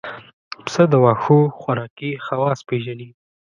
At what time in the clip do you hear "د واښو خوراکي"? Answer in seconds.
0.91-2.11